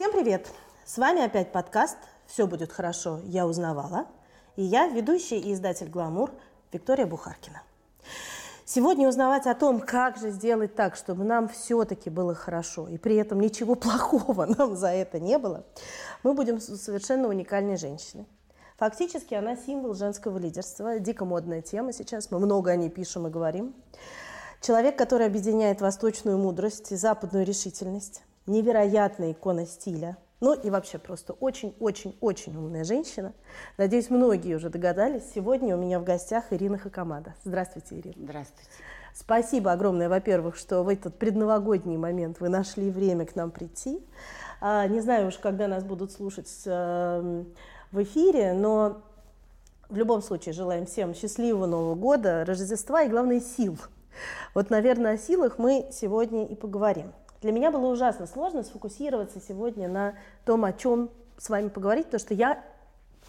[0.00, 0.48] Всем привет!
[0.86, 4.06] С вами опять подкаст «Все будет хорошо, я узнавала».
[4.56, 6.32] И я, ведущий и издатель «Гламур»
[6.72, 7.60] Виктория Бухаркина.
[8.64, 13.16] Сегодня узнавать о том, как же сделать так, чтобы нам все-таки было хорошо, и при
[13.16, 15.66] этом ничего плохого нам за это не было,
[16.22, 18.26] мы будем совершенно уникальной женщиной.
[18.78, 23.30] Фактически она символ женского лидерства, дико модная тема сейчас, мы много о ней пишем и
[23.30, 23.74] говорим.
[24.62, 31.34] Человек, который объединяет восточную мудрость и западную решительность, невероятная икона стиля, ну и вообще просто
[31.34, 33.34] очень-очень-очень умная женщина.
[33.76, 35.24] Надеюсь, многие уже догадались.
[35.34, 37.34] Сегодня у меня в гостях Ирина Хакамада.
[37.44, 38.14] Здравствуйте, Ирина.
[38.16, 38.70] Здравствуйте.
[39.14, 44.00] Спасибо огромное, во-первых, что в этот предновогодний момент вы нашли время к нам прийти.
[44.62, 47.44] А, не знаю уж, когда нас будут слушать э,
[47.92, 49.02] в эфире, но
[49.90, 53.76] в любом случае желаем всем счастливого Нового года, Рождества и, главное, сил.
[54.54, 57.12] Вот, наверное, о силах мы сегодня и поговорим.
[57.40, 62.20] Для меня было ужасно сложно сфокусироваться сегодня на том, о чем с вами поговорить, потому
[62.20, 62.62] что я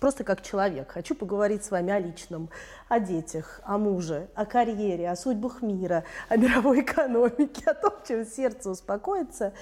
[0.01, 0.91] просто как человек.
[0.91, 2.49] Хочу поговорить с вами о личном,
[2.89, 8.25] о детях, о муже, о карьере, о судьбах мира, о мировой экономике, о том, чем
[8.25, 9.53] сердце успокоится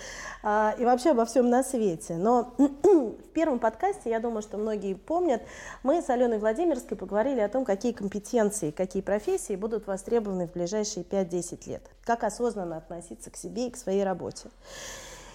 [0.41, 2.15] а, и вообще обо всем на свете.
[2.15, 5.41] Но в первом подкасте, я думаю, что многие помнят,
[5.83, 11.03] мы с Аленой Владимирской поговорили о том, какие компетенции, какие профессии будут востребованы в ближайшие
[11.03, 14.49] 5-10 лет, как осознанно относиться к себе и к своей работе.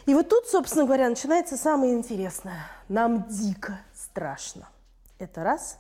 [0.07, 2.71] И вот тут, собственно говоря, начинается самое интересное.
[2.89, 4.69] Нам дико страшно.
[5.19, 5.79] Это раз.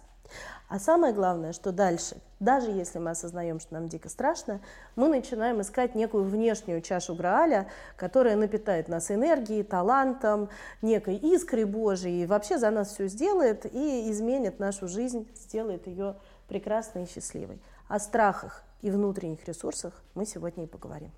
[0.68, 4.60] А самое главное, что дальше, даже если мы осознаем, что нам дико страшно,
[4.96, 10.48] мы начинаем искать некую внешнюю чашу Грааля, которая напитает нас энергией, талантом,
[10.82, 16.16] некой искрой Божией, и вообще за нас все сделает и изменит нашу жизнь, сделает ее
[16.48, 17.60] прекрасной и счастливой.
[17.88, 21.12] О страхах и внутренних ресурсах мы сегодня и поговорим.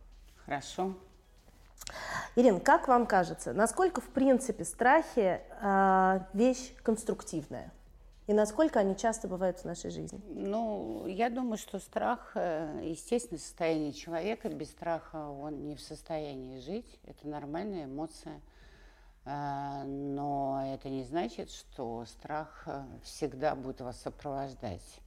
[0.45, 0.95] Хорошо.
[2.35, 7.73] Ирина, как вам кажется, насколько в принципе страхи э, вещь конструктивная?
[8.27, 10.21] И насколько они часто бывают в нашей жизни?
[10.29, 14.49] Ну, я думаю, что страх э,– естественное состояние человека.
[14.49, 16.99] Без страха он не в состоянии жить.
[17.05, 18.41] Это нормальная эмоция.
[19.25, 25.01] Э, но это не значит, что страх э, всегда будет вас сопровождать.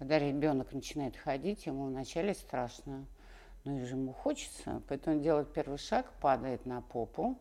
[0.00, 3.06] Когда ребенок начинает ходить, ему вначале страшно,
[3.64, 7.38] но же ему хочется, поэтому делает первый шаг, падает на попу,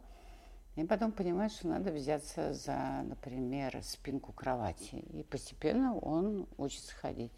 [0.77, 5.03] и потом понимает, что надо взяться за, например, спинку кровати.
[5.11, 7.31] И постепенно он учится ходить.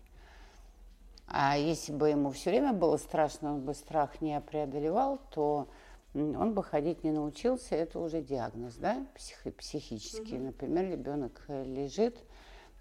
[1.25, 5.69] А если бы ему все время было страшно, он бы страх не преодолевал, то
[6.13, 10.35] он бы ходить не научился, это уже диагноз, да, Псих, психический.
[10.35, 10.43] Угу.
[10.43, 12.17] Например, ребенок лежит,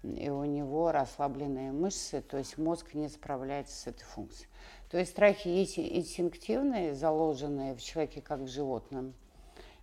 [0.03, 4.49] и у него расслабленные мышцы, то есть мозг не справляется с этой функцией.
[4.91, 9.13] То есть страхи есть инстинктивные, заложенные в человеке как в животном,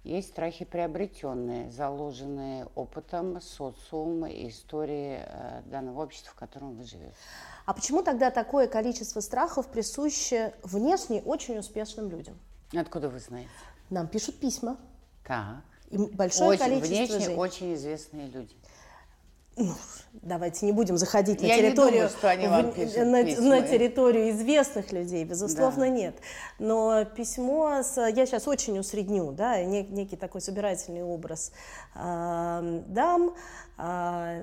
[0.07, 7.15] есть страхи приобретенные, заложенные опытом, социумом и историей э, данного общества, в котором вы живете.
[7.65, 12.39] А почему тогда такое количество страхов присуще внешне очень успешным людям?
[12.75, 13.51] Откуда вы знаете?
[13.91, 14.77] Нам пишут письма.
[15.27, 15.63] Так.
[15.91, 17.39] И большое очень, количество внешне женщин.
[17.39, 18.55] очень известные люди.
[19.57, 19.73] Ну,
[20.13, 23.45] давайте не будем заходить на Я территорию, думаю, что они вам пишут на, письма.
[23.49, 25.89] на территорию известных людей, безусловно, Да.
[25.89, 26.15] нет.
[26.59, 31.53] Но письмо, с, я сейчас очень усредню, да, не- некий такой собирательный образ
[31.95, 33.35] а, дам.
[33.79, 34.43] а,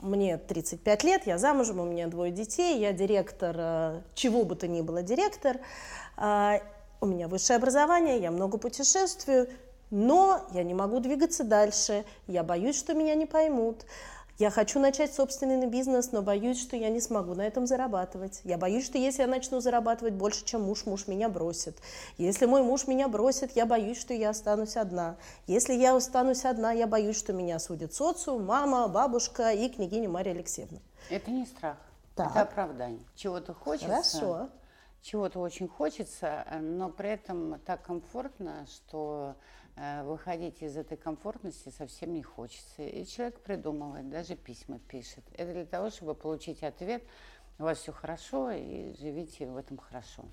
[0.00, 4.68] мне 35 лет, я замужем, у меня двое детей, я директор, э, чего бы то
[4.68, 5.58] ни было директор.
[6.16, 6.60] А,
[7.00, 9.48] У меня высшее образование, я много путешествую,
[9.90, 13.84] но я не могу двигаться дальше, я боюсь, что меня не поймут.
[14.38, 18.40] Я хочу начать собственный бизнес, но боюсь, что я не смогу на этом зарабатывать.
[18.44, 21.76] Я боюсь, что если я начну зарабатывать больше, чем муж, муж меня бросит.
[22.18, 25.16] Если мой муж меня бросит, я боюсь, что я останусь одна.
[25.48, 30.34] Если я останусь одна, я боюсь, что меня судит социум, мама, бабушка и княгиня Мария
[30.34, 30.78] Алексеевна.
[31.10, 31.78] Это не страх,
[32.14, 32.30] Так.
[32.30, 33.02] это оправдание.
[33.16, 33.88] Чего-то хочется.
[33.88, 34.48] Хорошо.
[35.02, 39.34] Чего-то очень хочется, но при этом так комфортно, что
[40.04, 42.82] выходить из этой комфортности совсем не хочется.
[42.82, 45.24] И человек придумывает, даже письма пишет.
[45.34, 47.02] Это для того, чтобы получить ответ,
[47.58, 50.24] у вас все хорошо и живите в этом хорошо.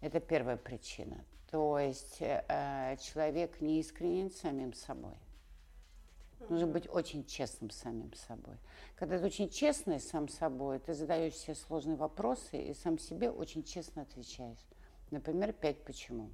[0.00, 1.24] Это первая причина.
[1.50, 5.14] То есть э, человек не искренен самим собой.
[6.48, 8.56] Нужно быть очень честным самим собой.
[8.96, 13.62] Когда ты очень честный сам собой, ты задаешь себе сложные вопросы и сам себе очень
[13.62, 14.58] честно отвечаешь.
[15.10, 16.30] Например, пять почему.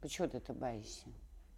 [0.00, 1.08] Почему ты это боишься?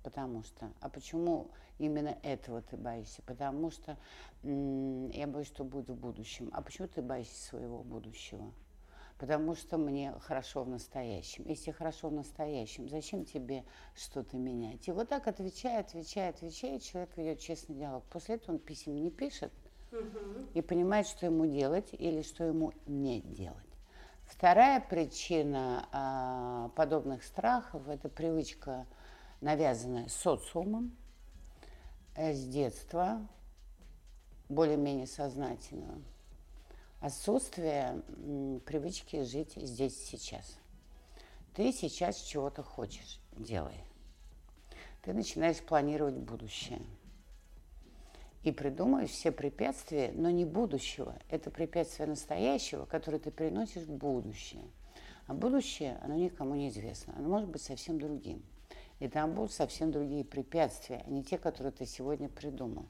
[0.06, 0.70] Потому что.
[0.80, 3.22] А почему именно этого ты боишься?
[3.22, 3.96] Потому что
[4.44, 6.48] я боюсь, что будет в будущем.
[6.52, 8.52] А почему ты боишься своего будущего?
[9.18, 11.44] потому что мне хорошо в настоящем.
[11.48, 13.64] Если хорошо в настоящем, зачем тебе
[13.96, 14.86] что-то менять?
[14.86, 18.04] И вот так отвечая, отвечая, отвечая, человек ведет честный диалог.
[18.10, 19.52] После этого он писем не пишет
[20.52, 23.66] и понимает, что ему делать или что ему не делать.
[24.26, 28.86] Вторая причина а, подобных страхов– это привычка,
[29.40, 30.96] навязанная социумом
[32.14, 33.26] э, с детства,
[34.48, 36.00] более-менее сознательного–
[37.00, 38.02] отсутствие
[38.66, 40.58] привычки жить здесь сейчас.
[41.54, 43.84] Ты сейчас чего-то хочешь, делай.
[45.02, 46.80] Ты начинаешь планировать будущее.
[48.42, 51.16] И придумаешь все препятствия, но не будущего.
[51.30, 54.64] Это препятствие настоящего, которое ты приносишь в будущее.
[55.26, 57.14] А будущее, оно никому не известно.
[57.16, 58.44] Оно может быть совсем другим.
[58.98, 62.86] И там будут совсем другие препятствия, а не те, которые ты сегодня придумал.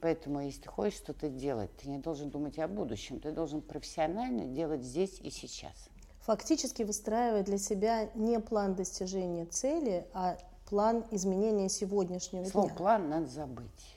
[0.00, 4.46] Поэтому, если ты хочешь что-то делать, ты не должен думать о будущем, ты должен профессионально
[4.46, 5.88] делать здесь и сейчас.
[6.22, 12.76] Фактически выстраивать для себя не план достижения цели, а план изменения сегодняшнего Слово дня.
[12.76, 13.96] план надо забыть.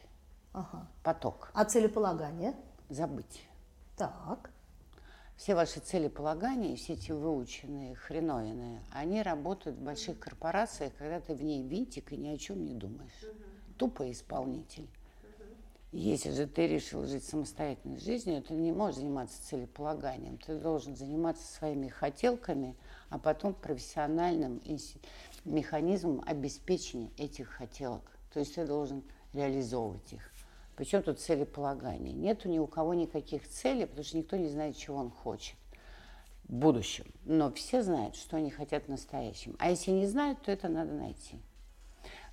[0.54, 0.88] Ага.
[1.04, 1.52] Поток.
[1.54, 2.56] А целеполагание?
[2.90, 3.48] Забыть.
[3.98, 4.50] Так.
[5.46, 11.44] Все ваши целеполагания, все эти выученные хреновины, они работают в больших корпорациях, когда ты в
[11.44, 13.12] ней винтик и ни о чем не думаешь.
[13.78, 14.88] Тупо исполнитель.
[15.92, 20.40] Если же ты решил жить самостоятельной жизнью, ты не можешь заниматься целеполаганием.
[20.40, 22.76] Ты должен заниматься своими хотелками,
[23.10, 24.60] а потом профессиональным
[25.44, 28.18] механизмом обеспечения этих хотелок.
[28.34, 30.35] То есть ты должен реализовывать их.
[30.76, 32.14] Причем тут целеполагание?
[32.14, 35.56] Нету ни у кого никаких целей, потому что никто не знает, чего он хочет
[36.44, 37.06] в будущем.
[37.24, 39.56] Но все знают, что они хотят в настоящем.
[39.60, 41.40] А если не знают, то это надо найти.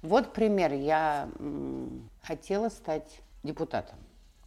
[0.03, 0.73] Вот пример.
[0.73, 1.31] Я
[2.23, 3.99] хотела стать депутатом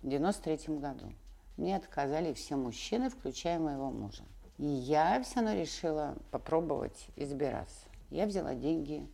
[0.02, 1.12] в 93 году.
[1.58, 4.24] Мне отказали все мужчины, включая моего мужа.
[4.58, 7.88] И я все равно решила попробовать избираться.
[8.10, 9.08] Я взяла деньги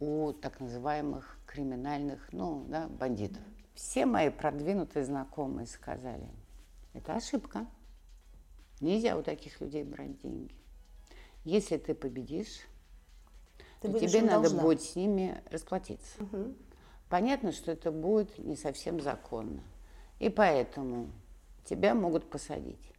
[0.00, 3.42] у так называемых криминальных, ну, да, бандитов.
[3.78, 6.26] Все мои продвинутые знакомые сказали,
[6.94, 7.64] это ошибка.
[8.80, 10.52] Нельзя у таких людей брать деньги.
[11.44, 12.66] Если ты победишь,
[13.80, 14.62] ты то тебе надо должна.
[14.62, 16.20] будет с ними расплатиться.
[16.24, 16.54] Угу.
[17.08, 19.62] Понятно, что это будет не совсем законно.
[20.18, 21.12] И поэтому
[21.64, 22.92] тебя могут посадить.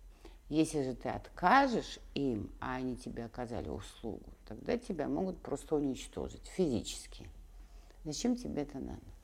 [0.48, 6.48] Если же ты откажешь им, а они тебе оказали услугу, тогда тебя могут просто уничтожить
[6.48, 7.28] физически.
[8.06, 9.19] Зачем тебе это надо?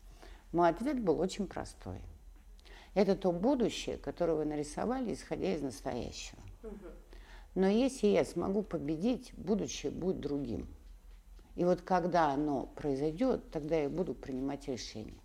[0.55, 1.99] Мой ответ был очень простой.
[2.93, 6.39] Это то будущее, которое вы нарисовали, исходя из настоящего.
[7.55, 10.69] Но если я смогу победить, будущее будет другим.
[11.55, 15.19] И вот когда оно произойдет, тогда я буду принимать решение.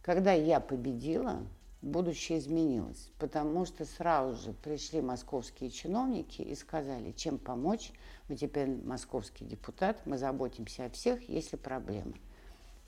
[0.00, 1.44] Когда я победила,
[1.82, 7.90] будущее изменилось, потому что сразу же пришли московские чиновники и сказали, чем помочь,
[8.28, 12.14] вы теперь московский депутат, мы заботимся о всех, если проблемы.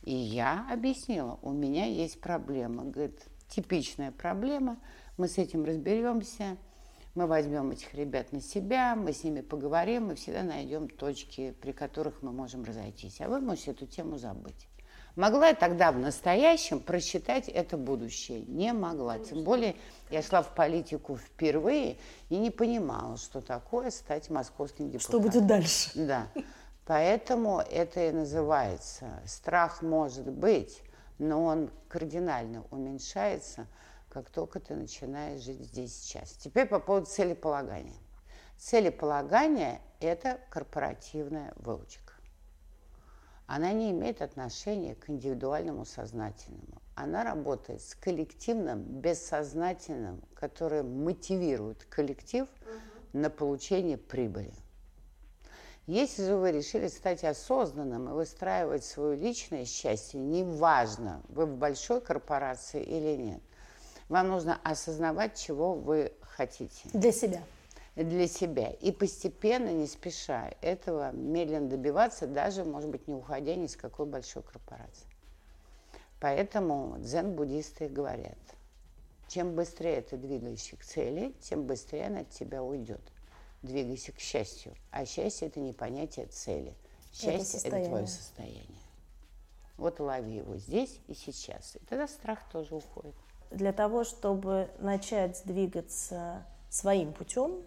[0.02, 2.84] И я объяснила, у меня есть проблема.
[2.84, 4.78] Говорит, типичная проблема,
[5.16, 6.56] мы с этим разберемся,
[7.14, 11.72] мы возьмем этих ребят на себя, мы с ними поговорим, мы всегда найдем точки, при
[11.72, 13.20] которых мы можем разойтись.
[13.20, 14.66] А вы можете эту тему забыть.
[15.14, 18.40] Могла я тогда в настоящем просчитать это будущее?
[18.42, 19.18] Не могла.
[19.18, 19.76] Тем более
[20.10, 21.98] я шла в политику впервые
[22.30, 25.20] и не понимала, что такое стать московским депутатом.
[25.20, 25.90] Что будет дальше?
[25.94, 26.28] Да.
[26.84, 29.22] Поэтому это и называется.
[29.26, 30.82] Страх может быть,
[31.18, 33.66] но он кардинально уменьшается–
[34.12, 36.32] как только ты начинаешь жить здесь сейчас.
[36.32, 37.96] Теперь по поводу целеполагания.
[38.58, 42.12] Целеполагание– это корпоративная выучка.
[43.46, 46.82] Она не имеет отношения к индивидуальному сознательному.
[46.94, 52.46] Она работает с коллективным, бессознательным, которое мотивирует коллектив
[53.14, 54.52] на получение прибыли.
[55.86, 62.00] Если же вы решили стать осознанным и выстраивать свое личное счастье, неважно, вы в большой
[62.00, 63.42] корпорации или нет,
[64.08, 66.88] вам нужно осознавать, чего вы хотите.
[66.92, 67.42] Для себя.
[67.96, 68.70] Для себя.
[68.70, 74.06] И постепенно, не спеша, этого медленно добиваться, даже, может быть, не уходя ни с какой
[74.06, 75.06] большой корпорации.
[76.20, 78.38] Поэтому дзен-буддисты говорят,
[79.26, 83.00] чем быстрее ты двигаешься к цели, тем быстрее она от тебя уйдет.
[83.62, 84.74] Двигайся к счастью.
[84.90, 86.74] А счастье– это не понятие цели.
[87.12, 88.66] Счастье– это, твое состояние.
[89.76, 91.76] Вот лови его здесь и сейчас.
[91.76, 93.14] И тогда страх тоже уходит
[93.54, 97.62] для того, чтобы начать двигаться своим путем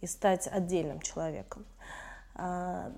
[0.00, 1.66] и стать отдельным человеком,
[2.34, 2.92] а,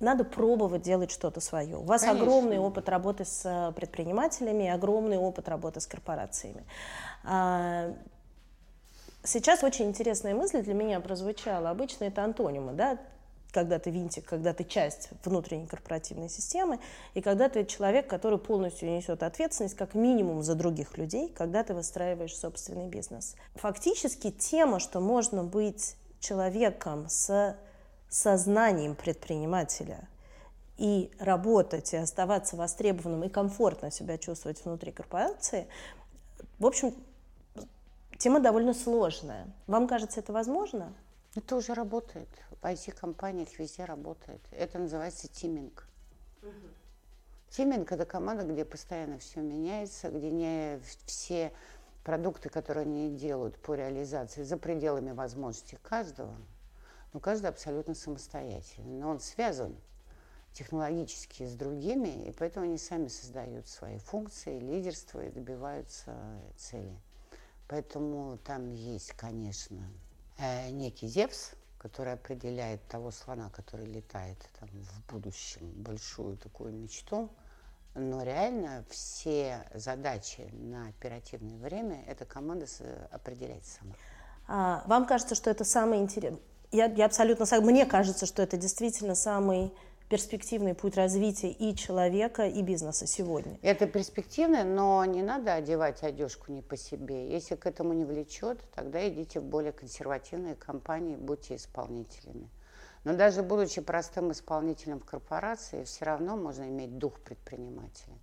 [0.00, 1.78] надо пробовать делать что-то свое.
[1.78, 2.22] У вас Конечно.
[2.22, 6.64] огромный опыт работы с предпринимателями, огромный опыт работы с корпорациями.
[9.26, 11.70] Сейчас очень интересная мысль для меня прозвучала.
[11.70, 12.98] Обычно это антонимы, да?
[13.52, 16.78] когда ты винтик, когда ты часть внутренней корпоративной системы,
[17.14, 21.72] и когда ты человек, который полностью несет ответственность как минимум за других людей, когда ты
[21.72, 23.34] выстраиваешь собственный бизнес.
[23.54, 27.56] Фактически тема, что можно быть человеком с
[28.10, 30.06] сознанием предпринимателя
[30.76, 35.66] и работать, и оставаться востребованным, и комфортно себя чувствовать внутри корпорации,
[36.58, 36.94] в общем,
[38.18, 39.46] тема довольно сложная.
[39.66, 40.92] Вам кажется, это возможно?
[41.34, 42.28] Это уже работает.
[42.60, 44.40] В IT-компаниях везде работает.
[44.50, 45.86] Это называется тиминг.
[46.42, 46.50] Угу.
[47.50, 51.52] Тиминг– это команда, где постоянно все меняется, где не все
[52.04, 56.36] продукты, которые они делают по реализации, за пределами возможностей каждого,
[57.12, 58.98] но каждый абсолютно самостоятельный.
[58.98, 59.76] Но он связан
[60.52, 66.14] технологически с другими, и поэтому они сами создают свои функции, лидерство и добиваются
[66.56, 66.96] цели.
[67.68, 69.88] Поэтому там есть, конечно,
[70.38, 77.28] э, некий Зевс, который определяет того слона, который летает там, в будущем, большую такую мечту.
[77.94, 82.66] Но реально все задачи на оперативное время эта команда
[83.10, 83.94] определяет сама.
[84.48, 86.40] А, вам кажется, что это самый интересный?
[86.72, 89.72] Я, я абсолютно Мне кажется, что это действительно самый
[90.08, 93.58] перспективный путь развития и человека, и бизнеса сегодня.
[93.62, 97.28] Это перспективно, но не надо одевать одежку не по себе.
[97.30, 102.48] Если к этому не влечет, тогда идите в более консервативные компании, будьте исполнителями.
[103.04, 108.14] Но даже будучи простым исполнителем в корпорации, все равно можно иметь дух предпринимателя.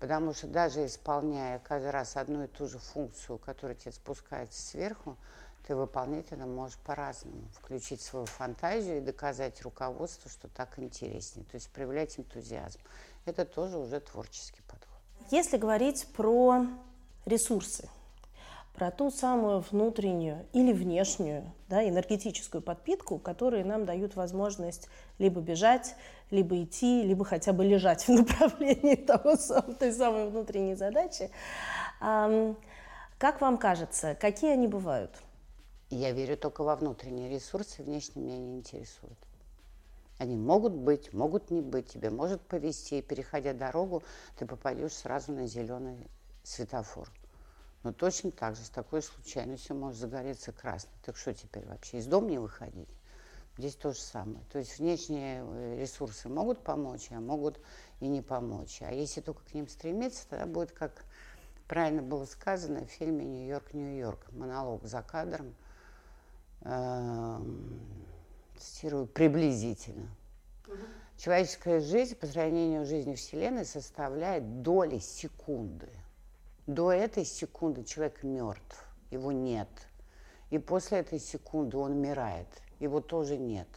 [0.00, 5.16] Потому что даже исполняя каждый раз одну и ту же функцию, которая тебе спускается сверху,
[5.68, 7.42] ты выполнять это можешь по-разному.
[7.52, 11.44] Включить свою фантазию и доказать руководству, что так интереснее.
[11.44, 12.80] То есть проявлять энтузиазм.
[13.26, 14.98] Это тоже уже творческий подход.
[15.30, 16.66] Если говорить про
[17.26, 17.86] ресурсы,
[18.74, 25.96] про ту самую внутреннюю или внешнюю да, энергетическую подпитку, которые нам дают возможность либо бежать,
[26.30, 29.36] либо идти, либо хотя бы лежать в направлении того,
[29.78, 31.30] той самой внутренней задачи.
[31.98, 35.10] Как вам кажется, какие они бывают?
[35.90, 39.18] Я верю только во внутренние ресурсы, внешне меня не интересуют.
[40.18, 41.88] Они могут быть, могут не быть.
[41.88, 44.02] Тебе может повезти, и переходя дорогу,
[44.36, 45.96] ты попадешь сразу на зеленый
[46.42, 47.10] светофор.
[47.84, 50.92] Но точно так же, с такой случайностью может загореться красный.
[51.06, 52.88] Так что теперь вообще, из дома не выходить?
[53.56, 54.44] Здесь то же самое.
[54.52, 57.58] То есть внешние э, ресурсы могут помочь, а могут
[58.00, 58.82] и не помочь.
[58.82, 61.04] А если только к ним стремиться, тогда будет, как
[61.66, 65.54] правильно было сказано в фильме «Нью-Йорк, Нью-Йорк», монолог за кадром–
[68.56, 70.08] цитирую, приблизительно.
[70.66, 70.76] Угу.
[71.18, 75.88] Человеческая жизнь по сравнению с жизнью Вселенной составляет доли секунды.
[76.66, 79.68] До этой секунды человек мертв, его нет.
[80.50, 82.46] И после этой секунды он умирает,
[82.78, 83.68] его тоже нет.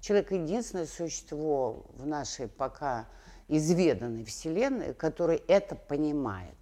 [0.00, 3.06] Человек единственное существо в нашей пока
[3.48, 6.54] изведанной Вселенной, который это понимает.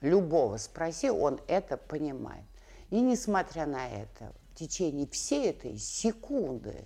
[0.00, 2.44] Любого спроси, он это понимает.
[2.90, 6.84] И несмотря на это, течение всей этой секунды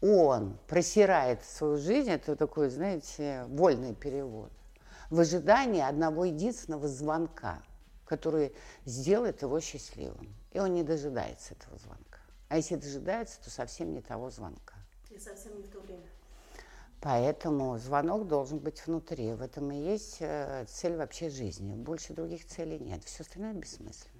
[0.00, 4.50] он просирает свою жизнь, это такой, знаете, вольный перевод,
[5.10, 7.62] в ожидании одного единственного звонка,
[8.06, 10.34] который сделает его счастливым.
[10.52, 12.18] И он не дожидается этого звонка.
[12.48, 14.74] А если дожидается, то совсем не того звонка.
[15.10, 16.08] И совсем не в то время.
[17.00, 19.32] Поэтому звонок должен быть внутри.
[19.32, 21.74] В этом и есть э, цель вообще жизни.
[21.74, 23.04] Больше других целей нет.
[23.04, 24.19] Все остальное бессмысленно.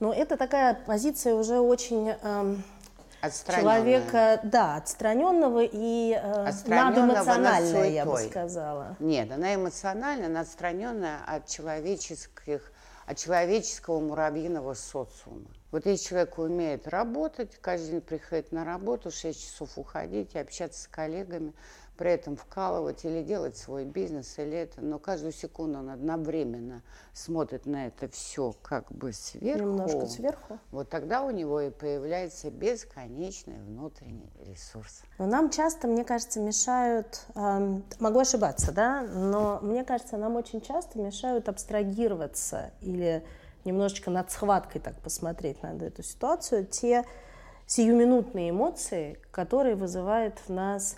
[0.00, 2.56] Но это такая позиция уже очень э,
[3.30, 8.96] человека, да, отстраненного и э, надэмоциональная, я бы сказала.
[8.98, 12.72] Нет, она эмоциональная, она отстраненная от человеческих,
[13.06, 15.46] от человеческого муравьиного социума.
[15.70, 20.82] Вот если человек умеет работать, каждый день приходит на работу, 6 часов уходить и общаться
[20.82, 21.52] с коллегами,
[21.96, 26.82] при этом вкалывать или делать свой бизнес, или это, но каждую секунду он одновременно
[27.12, 29.64] смотрит на это все как бы сверху.
[29.64, 30.58] Немножко сверху.
[30.72, 35.02] Вот тогда у него и появляется бесконечный внутренний ресурс.
[35.18, 40.60] Но нам часто, мне кажется, мешают, э, могу ошибаться, да, но мне кажется, нам очень
[40.60, 43.24] часто мешают абстрагироваться или
[43.64, 47.04] немножечко над схваткой так посмотреть на эту ситуацию, те
[47.66, 50.96] сиюминутные эмоции, которые вызывают в нас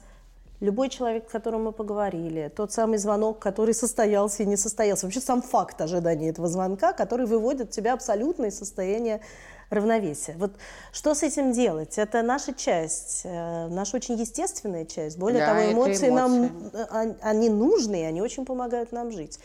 [0.61, 5.21] любой человек, с которым мы поговорили, тот самый звонок, который состоялся и не состоялся, вообще
[5.21, 9.21] сам факт ожидания этого звонка, который выводит тебя абсолютно из состояния
[9.69, 10.35] равновесия.
[10.39, 10.53] Вот
[10.93, 11.99] что с этим делать?
[11.99, 15.19] Это наша часть, э, наша очень естественная часть.
[15.19, 19.41] Более да, того, эмоции, эмоции нам, э, они нужны, они очень помогают нам жить.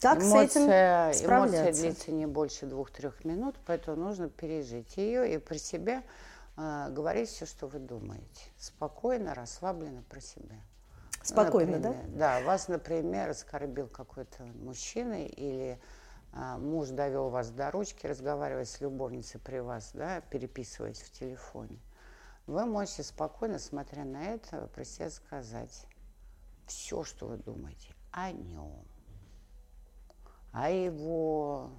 [0.00, 1.64] Как эмоция, с этим справляться?
[1.66, 7.28] Эмоция длится не больше двух-трех минут, поэтому нужно пережить ее и про себя э, говорить
[7.28, 8.44] все, что вы думаете.
[8.58, 10.60] Спокойно, расслабленно про себя.
[11.22, 12.38] Спокойно, например, да?
[12.38, 15.80] Да, вас, например, оскорбил какой-то мужчина или
[16.32, 21.78] а, муж довел вас до ручки, разговаривая с любовницей при вас, да, переписываясь в телефоне.
[22.46, 25.86] Вы можете спокойно, смотря на это, про себя сказать
[26.66, 28.84] все, что вы думаете о нем,
[30.52, 31.70] о его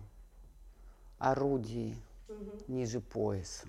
[1.17, 1.97] орудии
[2.29, 2.51] угу.
[2.67, 3.67] ниже пояса.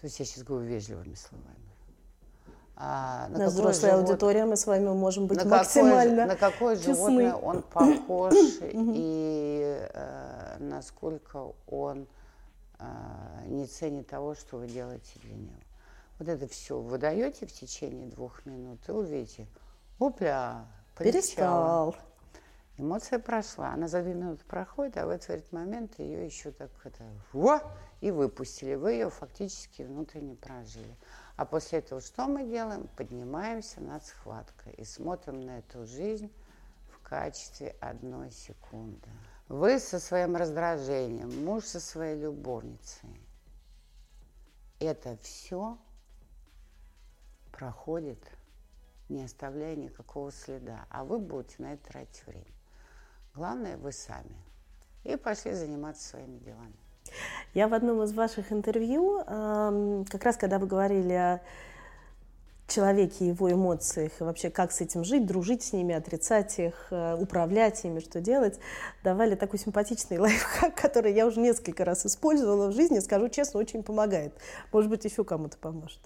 [0.00, 1.66] То есть я сейчас говорю вежливыми словами.
[2.78, 4.10] А, на, на взрослая живот...
[4.10, 6.94] аудитория мы с вами можем быть на максимально какое, На какое честны.
[6.94, 12.06] животное он похож и э, насколько он
[12.78, 12.84] э,
[13.46, 15.56] не ценит того, что вы делаете для него.
[16.18, 19.46] Вот это все вы даете в течение двух минут и увидите,
[19.98, 20.66] опля,
[20.98, 21.96] перестал.
[22.78, 27.04] Эмоция прошла, она за две минуты проходит, а в этот момент ее еще так это,
[27.32, 27.62] во,
[28.02, 28.74] и выпустили.
[28.74, 30.94] Вы ее фактически внутренне прожили.
[31.36, 32.86] А после этого что мы делаем?
[32.96, 36.30] Поднимаемся над схваткой и смотрим на эту жизнь
[36.90, 39.08] в качестве одной секунды.
[39.48, 43.20] Вы со своим раздражением, муж со своей любовницей.
[44.80, 45.78] Это все
[47.52, 48.22] проходит,
[49.08, 50.84] не оставляя никакого следа.
[50.90, 52.55] А вы будете на это тратить время.
[53.36, 54.34] Главное, вы сами.
[55.04, 56.72] И пошли заниматься своими делами.
[57.52, 59.22] Я в одном из ваших интервью,
[60.10, 61.40] как раз когда вы говорили о
[62.66, 67.14] человеке, его эмоциях, и вообще как с этим жить, дружить с ними, отрицать их, э,
[67.14, 68.58] управлять ими, что делать,
[69.04, 73.84] давали такой симпатичный лайфхак, который я уже несколько раз использовала в жизни, скажу честно, очень
[73.84, 74.34] помогает.
[74.72, 76.00] Может быть, еще кому-то поможет.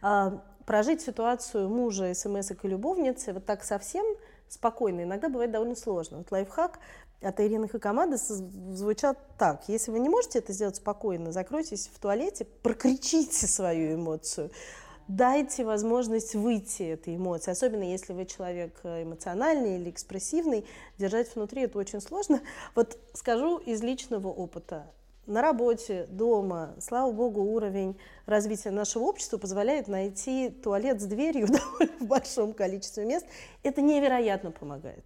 [0.00, 4.06] А, прожить ситуацию мужа, смс и любовницы вот так совсем
[4.48, 6.18] спокойно иногда бывает довольно сложно.
[6.18, 6.78] Вот лайфхак
[7.20, 9.68] от Ирины Хакамады звучал так.
[9.68, 14.50] Если вы не можете это сделать спокойно, закройтесь в туалете, прокричите свою эмоцию,
[15.08, 17.50] дайте возможность выйти этой эмоции.
[17.50, 20.64] Особенно если вы человек э, эмоциональный или экспрессивный,
[20.98, 22.40] держать внутри это очень сложно.
[22.74, 24.86] Вот скажу из личного опыта.
[25.28, 31.46] На работе, дома, слава богу, уровень развития нашего общества позволяет найти туалет с дверью
[32.00, 33.26] в большом количестве мест.
[33.62, 35.04] Это невероятно помогает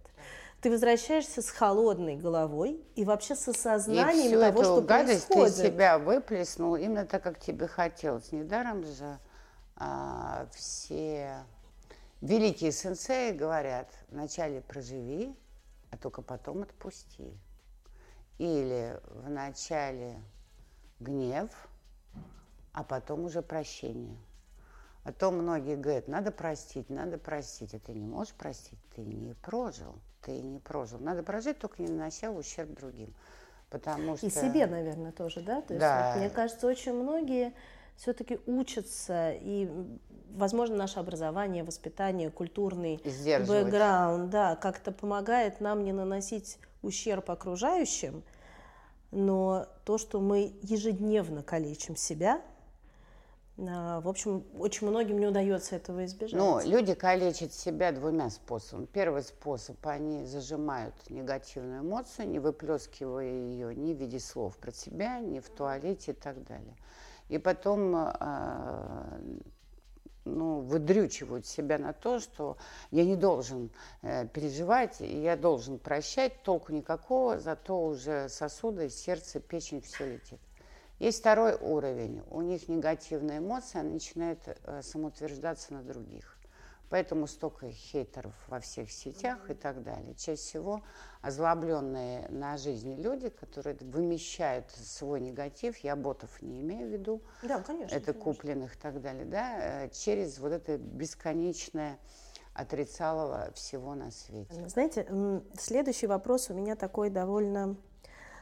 [0.61, 5.55] ты возвращаешься с холодной головой и вообще с осознанием и того, эту что гадость происходит.
[5.57, 8.31] ты себя выплеснул именно так, как тебе хотелось.
[8.31, 9.19] Недаром же
[9.75, 11.35] а, все
[12.21, 15.35] великие сенсеи говорят, вначале проживи,
[15.91, 17.33] а только потом отпусти.
[18.37, 20.19] Или вначале
[20.99, 21.49] гнев,
[22.71, 24.17] а потом уже прощение.
[25.03, 27.73] А то многие говорят, надо простить, надо простить.
[27.73, 30.99] А ты не можешь простить, ты не прожил ты не прожил.
[30.99, 33.13] Надо прожить, только не нанося ущерб другим.
[33.69, 34.27] Потому что...
[34.27, 35.61] И себе, наверное, тоже, да?
[35.61, 36.05] То да.
[36.05, 37.53] есть, вот, мне кажется, очень многие
[37.95, 39.69] все-таки учатся, и,
[40.31, 43.01] возможно, наше образование, воспитание, культурный
[43.47, 48.23] бэкграунд, да, как-то помогает нам не наносить ущерб окружающим,
[49.11, 52.41] но то, что мы ежедневно калечим себя–
[53.55, 56.39] а, в общем, очень многим не удается этого избежать.
[56.39, 58.87] Ну, люди калечат себя двумя способами.
[58.87, 65.19] Первый способ, они зажимают негативную эмоцию, не выплескивая ее ни в виде слов про себя,
[65.19, 66.75] ни в туалете и так далее.
[67.33, 69.19] И потом э,
[70.23, 72.57] ну, выдрючивают себя на то, что
[72.91, 73.71] я не должен
[74.03, 80.39] э, переживать, я должен прощать, толку никакого, зато уже сосуды, сердце, печень, все летит.
[80.99, 82.21] Есть второй уровень.
[82.29, 86.37] У них негативная эмоция, она начинает э, самоутверждаться на других.
[86.93, 90.13] Поэтому столько хейтеров во всех сетях и так далее.
[90.13, 90.83] Чаще всего
[91.23, 97.63] озлобленные на жизни люди, которые вымещают свой негатив, я ботов не имею в виду, да,
[97.63, 98.23] конечно, это конечно.
[98.23, 101.97] купленных и так далее, да, э, через вот это бесконечное
[102.53, 104.69] отрицалово всего на свете.
[104.69, 105.07] Знаете,
[105.57, 107.75] следующий вопрос у меня такой довольно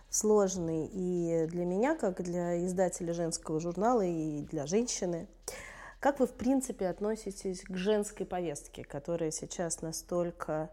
[0.09, 5.29] сложный и для меня, как для издателя женского журнала, и для женщины.
[6.01, 10.71] Как вы, в принципе, относитесь к женской повестке, которая сейчас настолько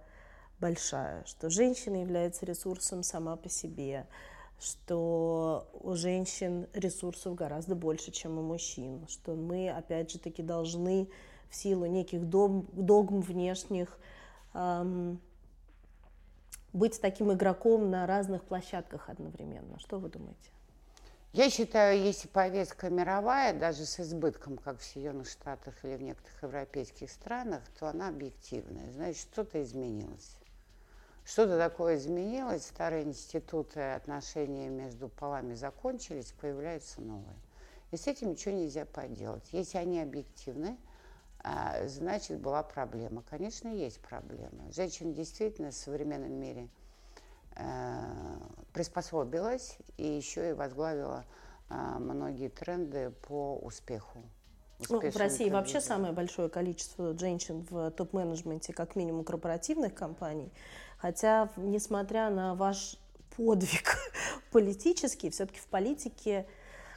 [0.59, 4.07] большая, что женщина является ресурсом сама по себе,
[4.59, 11.11] что у женщин ресурсов гораздо больше, чем у мужчин, что мы, опять же таки, должны
[11.51, 13.99] в силу неких догм, внешних
[14.55, 15.21] эм,
[16.73, 19.79] быть таким игроком на разных площадках одновременно.
[19.79, 20.49] Что вы думаете?
[21.33, 26.43] Я считаю, если повестка мировая, даже с избытком, как в Соединенных Штатах или в некоторых
[26.43, 28.91] европейских странах, то она объективная.
[28.93, 30.39] Значит, что-то изменилось.
[31.27, 37.37] Что-то такое изменилось, старые институты отношения между полами закончились, появляются новые.
[37.91, 39.47] И с этим ничего нельзя поделать.
[39.53, 40.79] Если они объективны,
[41.41, 43.23] а, значит, была проблема.
[43.29, 44.73] Конечно, есть проблема.
[44.73, 46.69] Женщина действительно в современном мире
[48.73, 51.25] приспособилась и еще и возглавила
[51.69, 54.23] а, многие тренды по успеху.
[54.89, 60.53] Ну, в России вообще самое большое количество женщин в топ-менеджменте, как минимум корпоративных компаний.
[60.99, 62.97] Хотя, несмотря на ваш
[63.37, 63.97] подвиг
[64.53, 66.47] политический, все-таки в политике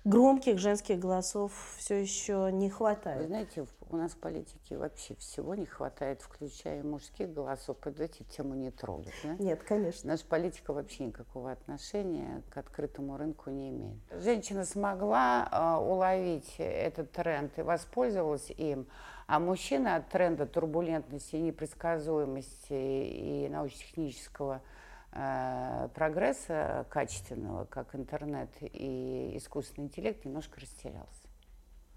[0.03, 3.21] громких женских голосов все еще не хватает.
[3.21, 7.77] Вы знаете, у нас в политике вообще всего не хватает, включая мужских голосов.
[7.83, 9.13] Давайте тему не трогать.
[9.23, 9.35] Да?
[9.39, 10.11] Нет, конечно.
[10.11, 13.97] Наша политика вообще никакого отношения к открытому рынку не имеет.
[14.11, 18.87] Женщина смогла э, уловить этот тренд и воспользовалась им,
[19.27, 24.81] а мужчина от тренда турбулентности, непредсказуемости и научно-технического Э,
[25.11, 31.27] прогресса качественного, как интернет и искусственный интеллект, немножко растерялся.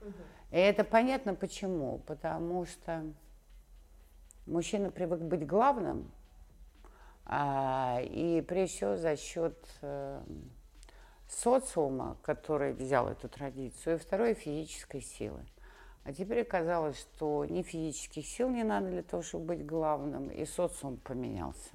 [0.01, 0.13] Угу.
[0.51, 1.99] И это понятно почему.
[1.99, 3.05] Потому что
[4.47, 6.11] мужчина привык быть главным,
[7.27, 10.23] а, и прежде всего за счет э,
[11.29, 15.45] социума, который взял эту традицию, и второе физической силы.
[16.05, 20.45] А теперь оказалось, что ни физических сил не надо для того, чтобы быть главным, и
[20.45, 21.71] социум поменялся.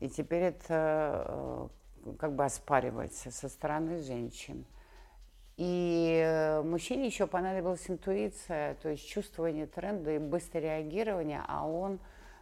[0.00, 1.68] И теперь это
[2.04, 4.64] э, как бы оспаривается со стороны женщин.
[5.56, 12.00] И э, мужчине еще понадобилась интуиция, то есть чувствование тренда и быстрое реагирование, а он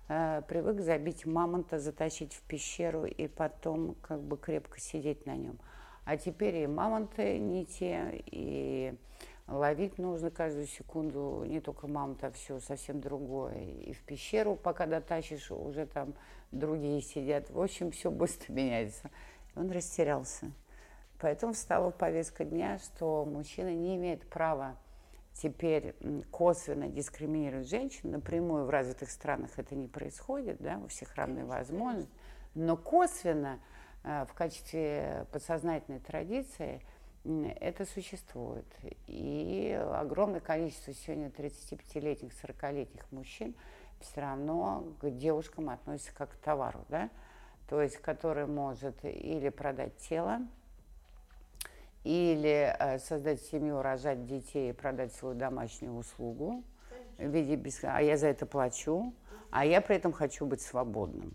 [0.08, 5.58] э, привык забить мамонта, затащить в пещеру и потом как бы крепко сидеть на нем.
[6.04, 8.94] А теперь и мамонты не те, и
[9.48, 13.58] ловить нужно каждую секунду не только мамонта, а все совсем другое.
[13.58, 16.14] И в пещеру, пока дотащишь, уже там
[16.52, 17.50] другие сидят.
[17.50, 19.10] В общем, все быстро меняется.
[19.56, 20.52] Он растерялся.
[21.20, 24.76] Поэтому встала повестка дня, что мужчина не имеет права
[25.32, 25.94] теперь
[26.30, 28.10] косвенно дискриминировать женщин.
[28.10, 32.12] Напрямую в развитых странах это не происходит, да, у всех равные возможности.
[32.54, 33.60] Но косвенно
[34.04, 36.82] э, в качестве подсознательной традиции
[37.60, 38.66] это существует.
[39.06, 43.54] И огромное количество сегодня 35-летних, 40-летних мужчин–
[44.00, 47.10] все равно к девушкам относится как к товару, да,
[47.68, 50.40] то есть который может или продать тело,
[52.04, 56.62] или э, создать семью, рожать детей и продать свою домашнюю услугу
[57.18, 57.82] в виде без...
[57.82, 59.12] а я за это плачу,
[59.50, 61.34] а я при этом хочу быть свободным.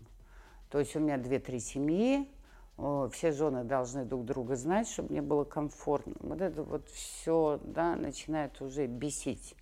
[0.70, 2.28] То есть у меня две-три семьи,
[2.76, 6.14] все жены должны друг друга знать, чтобы мне было комфортно.
[6.20, 9.54] Вот это вот все да, начинает уже бесить.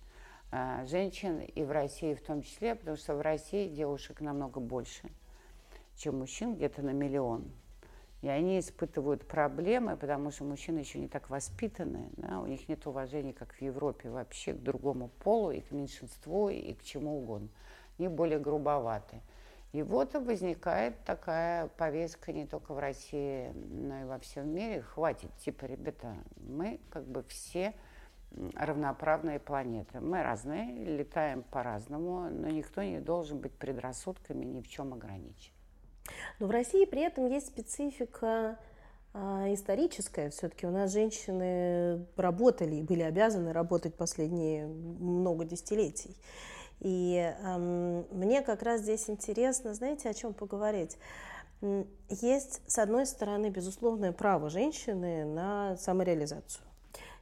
[0.51, 5.09] А, женщин и в России в том числе, потому что в России девушек намного больше,
[5.95, 7.51] чем мужчин, где-то на миллион.
[8.21, 12.85] И они испытывают проблемы, потому что мужчины еще не так воспитаны, да, у них нет
[12.87, 17.49] уважения, как в Европе, вообще к другому полу, и к меньшинству, и к чему угодно.
[17.97, 19.21] Они более грубоваты.
[19.73, 24.83] И вот возникает такая повестка не только в России, но и во всем мире.
[24.83, 27.73] Хватит, типа, ребята, мы как бы все
[28.53, 29.99] равноправные планеты.
[29.99, 35.51] Мы разные, летаем по-разному, но никто не должен быть предрассудками ни в чем ограничен.
[36.39, 38.59] Но в России при этом есть специфика
[39.13, 40.29] а, историческая.
[40.29, 46.15] Все-таки у нас женщины работали и были обязаны работать последние много десятилетий.
[46.79, 50.97] И эм, мне как раз здесь интересно, знаете, о чем поговорить.
[52.09, 56.65] Есть, с одной стороны, безусловное право женщины на самореализацию.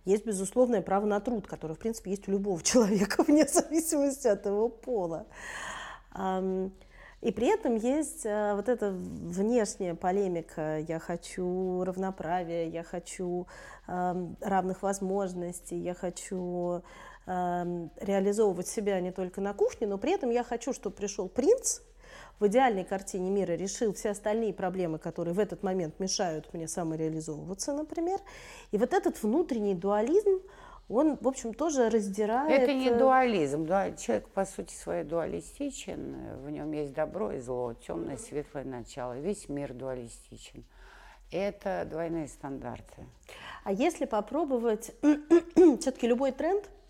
[0.03, 4.45] Есть безусловное право на труд, которое, в принципе, есть у любого человека, вне зависимости от
[4.45, 5.27] его пола.
[7.21, 10.79] И при этом есть э, вот эта внешняя полемика.
[10.79, 13.45] Я хочу равноправия, я хочу
[13.85, 16.81] равных возможностей, я хочу
[17.99, 21.81] реализовывать себя не только на кухне, но при этом я хочу, чтобы пришел принц,
[22.39, 27.71] в идеальной картине мира решил все остальные проблемы, которые в этот момент мешают мне самореализовываться,
[27.73, 28.19] например.
[28.71, 30.41] И вот этот внутренний дуализм,
[30.89, 32.63] он, в общем, тоже раздирает...
[32.63, 33.67] Это не э, дуализм.
[33.67, 36.41] Человек, по сути своей, дуалистичен.
[36.43, 39.19] В нем есть добро и зло, темное, светлое начало.
[39.19, 40.65] Весь мир дуалистичен.
[41.31, 43.05] Это двойные стандарты.
[43.63, 44.91] А если попробовать,
[45.79, 46.67] все-таки любой тренд–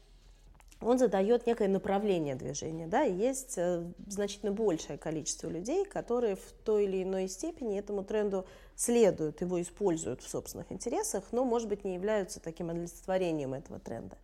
[0.82, 2.88] он задает некое направление движения.
[2.88, 3.02] Да?
[3.02, 9.42] Есть э, значительно большее количество людей, которые в той или иной степени этому тренду следуют,
[9.42, 14.18] его используют в собственных интересах, но, может быть, не являются таким олицетворением этого тренда.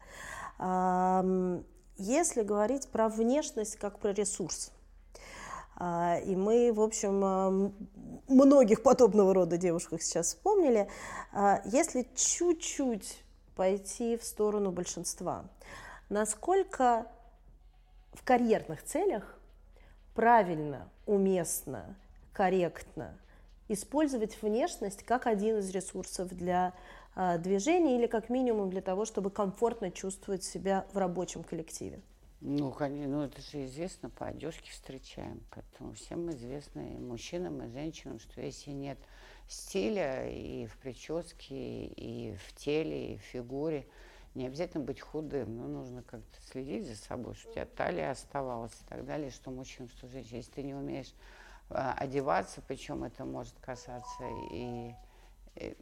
[1.98, 4.72] Если говорить про внешность как про ресурс,
[5.80, 7.74] А, и мы, в общем,
[8.28, 10.90] многих подобного рода девушках сейчас вспомнили.
[11.32, 13.24] А, если чуть-чуть
[13.56, 15.46] пойти в сторону большинства,
[16.10, 17.08] насколько
[18.14, 19.38] в карьерных целях
[20.16, 21.96] правильно, уместно,
[22.34, 23.18] корректно
[23.68, 26.74] использовать внешность как один из ресурсов для
[27.16, 32.02] а, движения или как минимум для того, чтобы комфортно чувствовать себя в рабочем коллективе?
[32.40, 35.42] Ну, ну это же известно, по одежке встречаем.
[35.50, 39.00] Поэтому всем известно и мужчинам, и женщинам, что если нет
[39.48, 43.88] стиля и в прическе, и в теле, и в фигуре,
[44.36, 48.74] не обязательно быть худым, но нужно как-то следить за собой, чтобы у тебя талия оставалась
[48.74, 50.38] и так далее, что мужчин, что женщин.
[50.38, 51.14] Если ты не умеешь
[51.70, 54.94] а, одеваться, причем это может касаться и,
[55.56, 55.78] и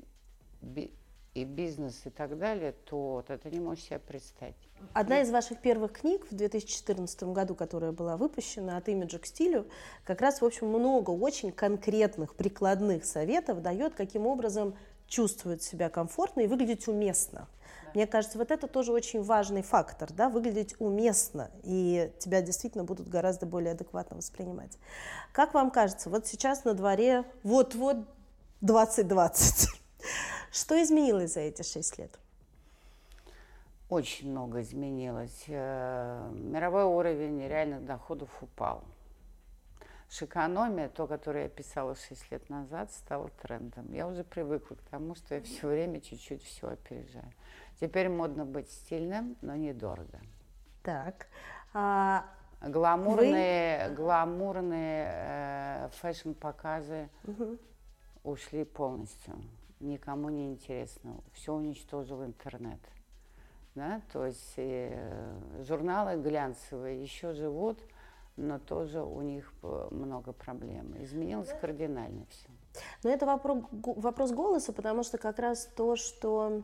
[1.35, 4.55] и бизнес и так далее, то вот это не можешь себе представить.
[4.93, 9.67] Одна из ваших первых книг в 2014 году, которая была выпущена «От имиджа к стилю»,
[10.05, 14.75] как раз, в общем, много очень конкретных прикладных советов дает, каким образом
[15.07, 17.49] чувствовать себя комфортно и выглядеть уместно.
[17.95, 23.07] Мне кажется, вот это тоже очень важный фактор, да, выглядеть уместно, и тебя действительно будут
[23.07, 24.77] гораздо более адекватно воспринимать.
[25.31, 27.97] Как вам кажется, вот сейчас на дворе вот-вот
[28.59, 29.69] 2020,
[30.51, 32.19] что изменилось за эти шесть лет?
[33.89, 35.45] Очень много изменилось.
[35.47, 38.83] Э, мировой уровень реальных доходов упал.
[40.09, 43.91] Шикономия, то, которое я писала 6 лет назад, стала трендом.
[43.93, 47.31] Я уже привыкла к тому, что я все время чуть-чуть все опережаю.
[47.79, 50.19] Теперь модно быть стильным, но недорого.
[50.83, 51.27] Так.
[51.73, 52.25] А
[52.61, 53.95] гламурные, вы...
[53.95, 57.57] гламурные э, фэшн-показы угу.
[58.23, 59.35] ушли полностью
[59.79, 61.17] никому не интересно.
[61.33, 62.79] Все уничтожил интернет.
[63.75, 64.01] Да?
[64.11, 67.79] То есть э, журналы глянцевые еще живут,
[68.37, 69.51] но тоже у них
[69.91, 70.95] много проблем.
[71.03, 72.49] Изменилось кардинально все.
[73.03, 76.63] Но это вопрос, вопрос голоса, потому что как раз то, что,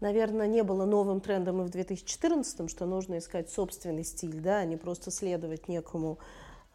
[0.00, 4.64] наверное, не было новым трендом и в 2014, что нужно искать собственный стиль, да, а
[4.64, 6.18] не просто следовать некому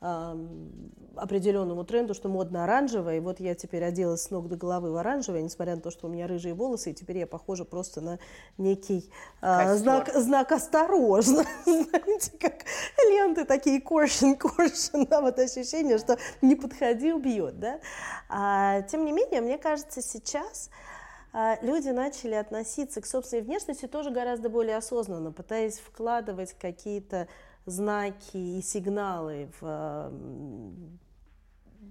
[0.01, 4.95] определенному тренду, что модно оранжевое, и вот я теперь оделась с ног до головы в
[4.95, 8.19] оранжевое, несмотря на то, что у меня рыжие волосы, и теперь я похожа просто на
[8.57, 12.63] некий а, знак, знак «осторожно», знаете, как
[13.09, 17.81] ленты такие «caution, caution», да, вот ощущение, что не подходи, убьет, да.
[18.29, 20.98] А, тем не менее, мне кажется, сейчас а,
[21.33, 27.27] люди начали относиться к собственной внешности тоже гораздо более осознанно, пытаясь вкладывать какие-то
[27.65, 30.11] знаки и сигналы в,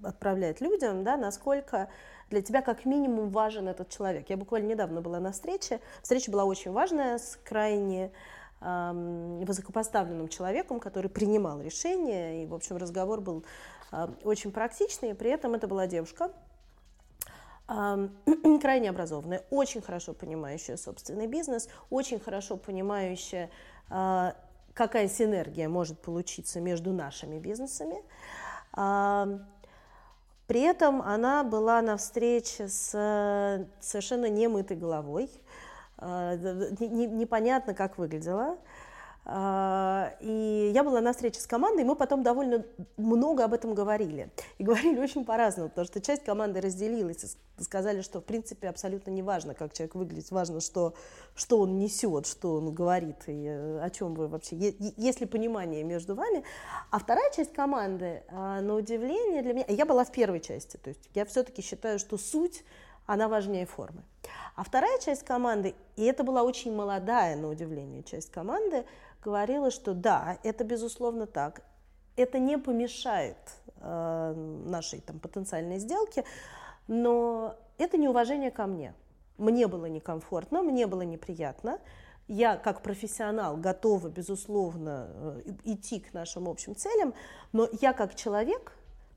[0.03, 1.88] отправлять людям, да, насколько
[2.31, 4.29] для тебя как минимум важен этот человек.
[4.29, 5.81] Я буквально недавно была на встрече.
[6.03, 8.12] Встреча была очень важная с крайне
[8.61, 12.42] э, высокопоставленным человеком, который принимал решения.
[12.42, 13.44] И, в общем, разговор был
[13.92, 15.14] э, очень практичный.
[15.14, 16.31] При этом это была девушка,
[18.62, 23.50] крайне образованная, очень хорошо понимающая собственный бизнес, очень хорошо понимающая
[24.78, 27.96] какая синергия может получиться между нашими бизнесами.
[28.72, 29.28] А,
[30.46, 35.31] при этом она была на встрече с совершенно немытой головой,
[35.96, 38.57] а, непонятно, как выглядела.
[39.31, 42.64] А, и я была на встрече с командой, и мы потом довольно
[42.97, 44.31] много об этом говорили.
[44.57, 47.25] И говорили очень по-разному, потому что часть команды разделилась
[47.59, 50.95] и сказали, что в принципе абсолютно не важно, как человек выглядит, важно, что,
[51.35, 54.57] что он несет, что он говорит, и э, о чем вы вообще,
[54.97, 56.43] есть ли понимание между вами.
[56.91, 60.88] А вторая часть команды, а, на удивление для меня, я была в первой части, то
[60.88, 62.64] есть я все-таки считаю, что суть
[63.05, 64.03] она важнее формы.
[64.55, 68.85] А вторая часть команды, и это была очень молодая, на удивление, часть команды,
[69.22, 71.62] говорила, что да, это безусловно так,
[72.16, 73.37] это не помешает
[73.76, 74.35] э,
[74.66, 76.24] нашей там, потенциальной сделке,
[76.88, 78.94] но это неуважение ко мне.
[79.37, 81.78] Мне было некомфортно, мне было неприятно.
[82.26, 87.14] Я как профессионал готова, безусловно, э, идти к нашим общим целям,
[87.52, 88.72] но я как человек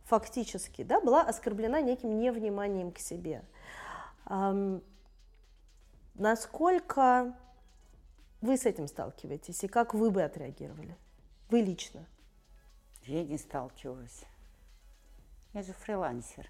[0.06, 3.44] фактически да, была оскорблена неким невниманием к себе.
[4.30, 4.84] Эм,
[6.16, 7.34] насколько
[8.42, 10.98] вы с этим сталкиваетесь, и как вы бы отреагировали?
[11.50, 12.06] Вы лично?
[13.04, 14.24] Я не сталкивалась.
[15.54, 16.50] Я же фрилансер.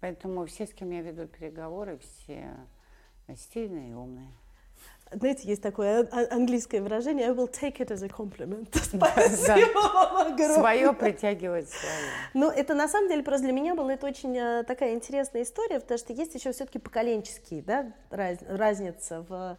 [0.00, 2.56] Поэтому все, с кем я веду переговоры, все
[3.36, 4.32] стильные и умные.
[5.12, 8.68] Знаете, есть такое английское выражение I will take it as a compliment.
[8.82, 10.54] Спасибо огромное.
[10.54, 11.94] Свое притягивает свое.
[12.34, 15.80] Ну, это на самом деле просто для меня была это очень э, такая интересная история,
[15.80, 19.58] потому что есть еще все-таки поколенческие, да, разница в,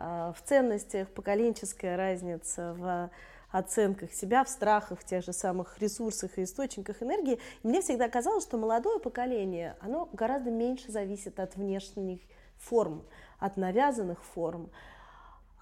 [0.00, 3.10] в ценностях, поколенческая разница в
[3.50, 7.38] оценках себя, в страхах, в тех же самых ресурсах и источниках энергии.
[7.62, 12.20] И мне всегда казалось, что молодое поколение, оно гораздо меньше зависит от внешних
[12.56, 13.04] форм,
[13.38, 14.70] от навязанных форм,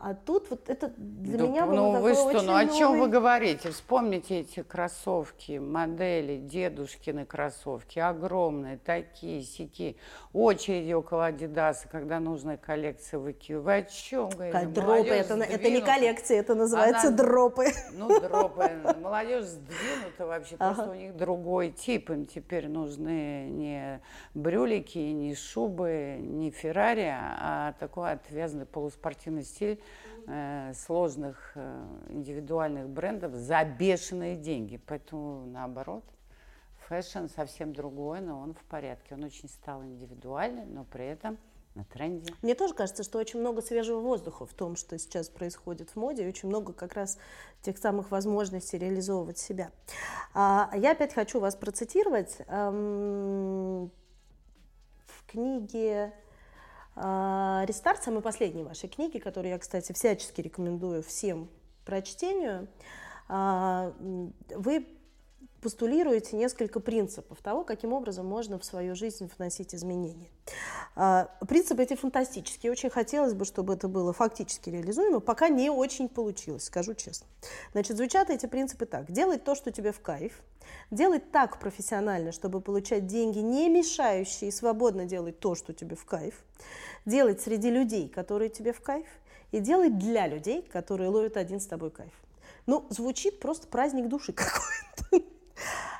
[0.00, 2.78] а тут вот это для да, меня было ну, вы что, ну о новый...
[2.78, 3.72] чем вы говорите?
[3.72, 9.96] Вспомните эти кроссовки, модели, дедушкины кроссовки, огромные, такие, сики,
[10.32, 13.64] очереди около Адидаса, когда нужная коллекция выкидывать.
[13.64, 14.66] Вы о чем говорите?
[14.66, 17.66] Дропы, это, это не коллекция, это называется Она, дропы.
[17.92, 18.70] Ну, дропы.
[19.00, 20.74] Молодежь сдвинута вообще, ага.
[20.74, 22.10] просто у них другой тип.
[22.10, 24.00] Им теперь нужны не
[24.34, 29.80] брюлики, не шубы, не Феррари, а такой отвязанный полуспортивный стиль
[30.74, 34.80] сложных э, индивидуальных брендов за бешеные деньги.
[34.86, 36.04] Поэтому наоборот,
[36.88, 39.14] fashion совсем другой, но он в порядке.
[39.14, 41.38] Он очень стал индивидуальный, но при этом
[41.74, 42.34] на тренде.
[42.42, 46.24] Мне тоже кажется, что очень много свежего воздуха в том, что сейчас происходит в моде,
[46.24, 47.18] и очень много как раз
[47.62, 49.70] тех самых возможностей реализовывать себя.
[50.34, 52.38] А, я опять хочу вас процитировать.
[52.48, 53.90] Эм,
[55.06, 56.12] в книге
[57.66, 61.48] Рестарт, самой последней вашей книги, которую я, кстати, всячески рекомендую всем
[61.84, 62.68] прочтению,
[63.28, 63.92] а,
[64.50, 64.86] вы
[65.60, 70.28] постулируете несколько принципов того, каким образом можно в свою жизнь вносить изменения.
[70.94, 72.72] А, принципы эти фантастические.
[72.72, 75.20] Очень хотелось бы, чтобы это было фактически реализуемо.
[75.20, 77.26] Пока не очень получилось, скажу честно.
[77.72, 79.10] Значит, звучат эти принципы так.
[79.10, 80.40] Делать то, что тебе в кайф.
[80.90, 86.44] Делать так профессионально, чтобы получать деньги, не мешающие, свободно делать то, что тебе в кайф.
[87.06, 89.06] Делать среди людей, которые тебе в кайф.
[89.50, 92.12] И делать для людей, которые ловят один с тобой кайф.
[92.66, 95.24] Ну, звучит просто праздник души какой-то.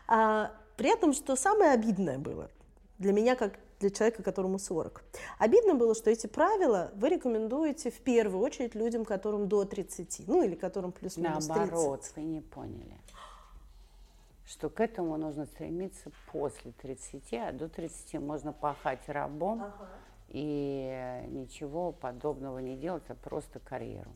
[0.07, 2.51] А, при этом, что самое обидное было
[2.99, 5.05] для меня, как для человека, которому 40.
[5.39, 10.43] Обидно было, что эти правила вы рекомендуете в первую очередь людям, которым до 30, ну
[10.43, 11.57] или которым плюс-минус 30.
[11.57, 12.99] Наоборот, вы не поняли
[14.49, 19.89] что к этому нужно стремиться после 30, а до 30 можно пахать рабом ага.
[20.29, 24.11] и ничего подобного не делать, а просто карьеру.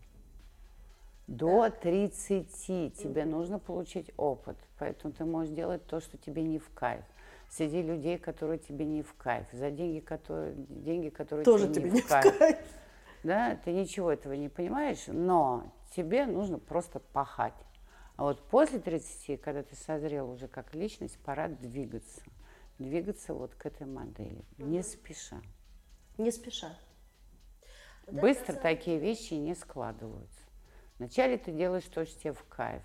[1.26, 6.68] До 30 тебе нужно получить опыт, поэтому ты можешь делать то, что тебе не в
[6.70, 7.04] кайф.
[7.48, 11.90] Среди людей, которые тебе не в кайф, за деньги, которые, деньги, которые Тоже тебе, тебе
[11.90, 12.38] не, не в кайф.
[12.38, 12.58] кайф.
[13.22, 17.54] Да, ты ничего этого не понимаешь, но тебе нужно просто пахать.
[18.16, 22.22] А вот после 30, когда ты созрел уже как личность, пора двигаться.
[22.78, 25.40] Двигаться вот к этой модели, не спеша.
[26.18, 26.76] Не спеша.
[28.11, 30.41] Быстро такие вещи не складываются.
[30.98, 32.83] Вначале ты делаешь то, что тебе в кайф.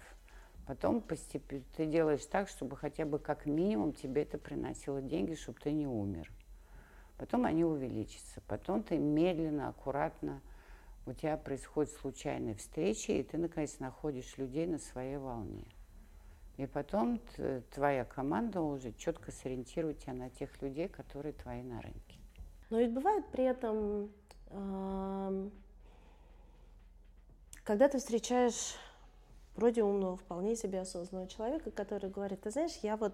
[0.66, 5.60] Потом постепенно ты делаешь так, чтобы хотя бы как минимум тебе это приносило деньги, чтобы
[5.60, 6.32] ты не умер.
[7.18, 8.42] Потом они увеличатся.
[8.48, 10.42] Потом ты медленно, аккуратно,
[11.06, 15.64] у тебя происходит случайная встреча, и ты, наконец, находишь людей на своей волне.
[16.58, 17.22] И потом
[17.74, 22.20] твоя команда уже четко сориентирует тебя на тех людей, которые твои на рынке.
[22.70, 24.10] Но ведь бывает при этом
[24.50, 25.50] э
[27.68, 28.76] когда ты встречаешь
[29.58, 33.14] вроде умного, вполне себе осознанного человека, который говорит, ты знаешь, я вот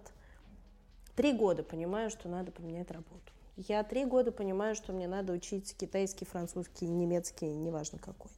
[1.15, 3.33] три года понимаю, что надо поменять работу.
[3.57, 8.29] Я три года понимаю, что мне надо учить китайский, французский, немецкий, неважно какой.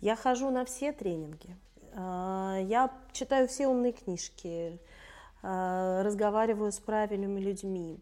[0.00, 1.54] Я хожу на все тренинги.
[1.92, 4.78] А, я читаю все умные книжки,
[5.42, 8.00] а, разговариваю с правильными людьми.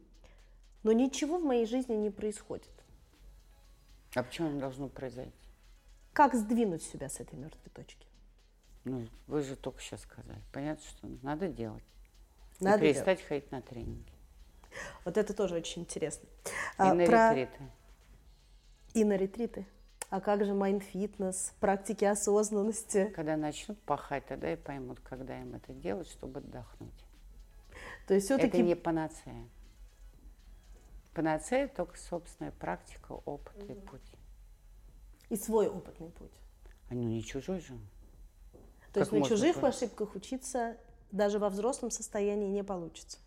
[0.85, 2.71] Но ничего в моей жизни не происходит.
[4.15, 5.46] А почему должно произойти?
[6.17, 8.07] Как сдвинуть себя с этой мертвой точки?
[8.85, 10.41] Ну, вы же только сейчас сказали.
[10.51, 11.85] Понятно, что надо делать.
[12.59, 13.29] Надо и перестать делать.
[13.29, 14.13] ходить на тренинги.
[15.05, 16.27] Вот это тоже очень интересно.
[16.47, 17.35] И а, на про...
[17.35, 17.65] ретриты.
[18.95, 19.67] И на ретриты.
[20.09, 23.13] А как же mind fitness, практики осознанности?
[23.15, 27.05] Когда начнут пахать, тогда и поймут, когда им это делать, чтобы отдохнуть.
[28.09, 28.57] То есть все-таки...
[28.57, 29.51] Это не панацея.
[31.13, 33.73] Панацея только собственная практика, опыт mm-hmm.
[33.73, 34.16] и путь.
[35.29, 36.33] И свой опытный путь.
[36.89, 37.79] А ну не чужой же.
[38.93, 39.75] То как есть на чужих понять?
[39.75, 40.77] ошибках учиться
[41.11, 43.19] даже во взрослом состоянии не получится.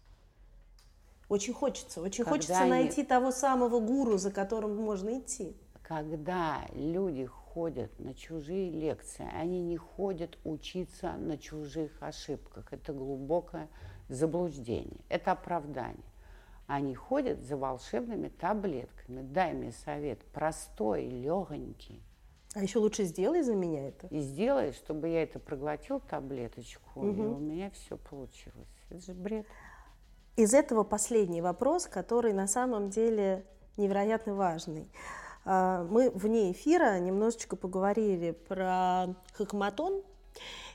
[1.28, 2.70] Очень хочется, очень Когда хочется они...
[2.70, 5.56] найти того самого гуру, за которым можно идти.
[5.84, 12.72] Когда люди ходят на чужие лекции, они не ходят учиться на чужих ошибках.
[12.72, 13.70] Это глубокое
[14.08, 16.04] заблуждение, это оправдание.
[16.70, 19.24] Они ходят за волшебными таблетками.
[19.24, 22.04] Дай мне совет, простой, легонький.
[22.54, 24.06] А еще лучше сделай за меня это.
[24.12, 27.24] И сделай, чтобы я это проглотил таблеточку, угу.
[27.24, 28.70] и у меня все получилось.
[28.88, 29.48] Это же бред.
[30.36, 34.92] Из этого последний вопрос, который на самом деле невероятно важный.
[35.46, 40.04] А, мы вне эфира немножечко поговорили про хакматон,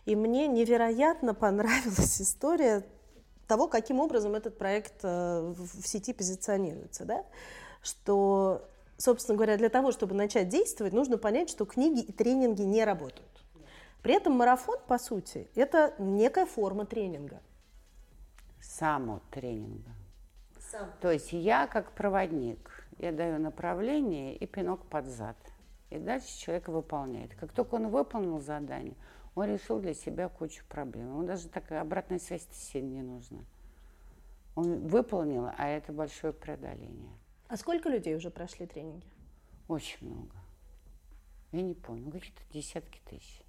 [0.07, 2.85] И мне невероятно понравилась история
[3.47, 7.25] того, каким образом этот проект э, в сети позиционируется, да?
[7.85, 12.85] что, собственно говоря, для того, чтобы начать действовать, нужно понять, что книги и тренинги не
[12.85, 13.29] работают.
[14.03, 17.41] При этом марафон, по сути, это некая форма тренинга.
[18.61, 19.93] Самотренинга.
[20.71, 20.91] Сам.
[21.01, 25.37] То есть я как проводник, я даю направление и пинок под зад.
[25.91, 27.35] И дальше человек выполняет.
[27.35, 28.97] Как только он выполнил задание,
[29.35, 31.09] он решил для себя кучу проблем.
[31.09, 33.45] Ему даже такая обратная связь сильно не нужна.
[34.55, 37.12] Он выполнил, а это большое преодоление.
[37.49, 39.07] А сколько людей уже прошли тренинги?
[39.68, 40.37] Очень много.
[41.53, 43.43] Я не помню, какие-то десятки тысяч.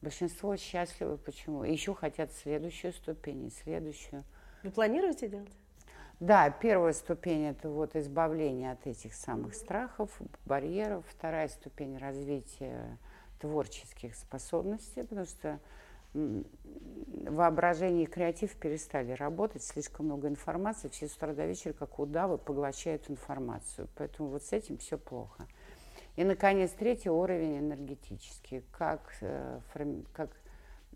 [0.00, 1.18] Большинство счастливы.
[1.18, 1.64] Почему?
[1.64, 4.24] Еще хотят следующую ступень и следующую.
[4.62, 5.52] Вы планируете делать?
[6.20, 10.10] Да, первая ступень– это вот избавление от этих самых страхов,
[10.44, 11.04] барьеров.
[11.08, 12.98] Вторая ступень– развитие
[13.40, 15.58] творческих способностей, потому что
[16.12, 22.38] воображение и креатив перестали работать, слишком много информации, все с утра до вечера, как удавы,
[22.38, 23.88] поглощают информацию.
[23.96, 25.46] Поэтому вот с этим все плохо.
[26.16, 28.64] И, наконец, третий уровень энергетический.
[28.72, 29.60] Как, э,
[30.12, 30.30] как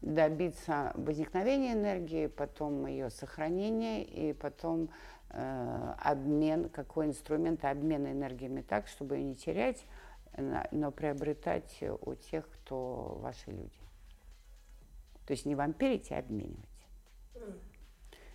[0.02, 4.90] добиться возникновения энергии, потом ее сохранения и потом
[5.30, 9.86] э, обмен, какой инструмент обмена энергиями так, чтобы ее не терять,
[10.36, 13.80] но приобретать у тех, кто ваши люди.
[15.26, 16.68] То есть не вампирить, а обменивать.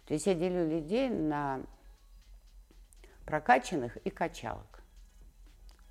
[0.05, 1.61] То есть я делю людей на
[3.25, 4.83] прокачанных и качалок.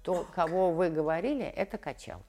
[0.02, 2.24] То, кого вы говорили, это качалки.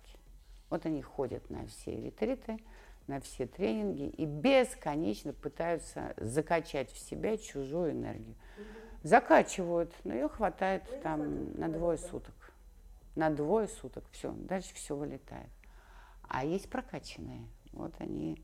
[0.69, 2.59] Вот они ходят на все ретриты,
[3.07, 8.35] на все тренинги и бесконечно пытаются закачать в себя чужую энергию.
[9.01, 12.35] Закачивают, но ее хватает там на двое суток.
[13.15, 15.49] На двое суток, все, дальше все вылетает.
[16.27, 18.43] А есть прокачанные, вот они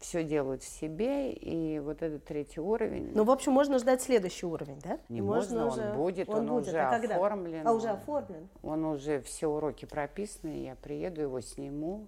[0.00, 3.12] все делают в себе, и вот этот третий уровень.
[3.14, 4.98] Ну, в общем, можно ждать следующий уровень, да?
[5.08, 6.68] Не можно, можно он будет, он, он будет.
[6.68, 7.66] уже а оформлен.
[7.66, 8.48] А уже оформлен?
[8.62, 12.06] Он уже все уроки прописаны, я приеду, его сниму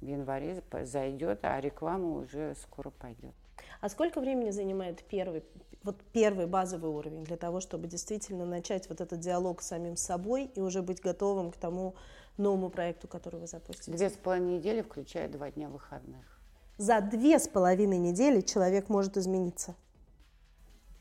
[0.00, 3.34] в январе, зайдет, а реклама уже скоро пойдет.
[3.80, 5.44] А сколько времени занимает первый,
[5.82, 10.50] вот первый базовый уровень для того, чтобы действительно начать вот этот диалог с самим собой
[10.54, 11.94] и уже быть готовым к тому
[12.36, 13.92] новому проекту, который вы запустите?
[13.92, 16.36] Две с половиной недели, включая два дня выходных
[16.78, 19.74] за две с половиной недели человек может измениться?